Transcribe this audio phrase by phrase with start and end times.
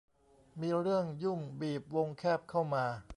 [0.61, 2.85] มีเรื่องยุ่งบีบวงแคบเข้ามา